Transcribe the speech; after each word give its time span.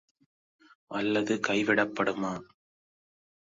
அல்லது 0.91 1.39
கை 1.39 1.59
விடப்படுமா? 1.63 2.33